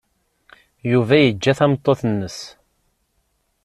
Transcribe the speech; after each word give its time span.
Yuba 0.91 1.15
yeǧǧa 1.19 1.53
tameṭṭut-nnes. 1.59 2.39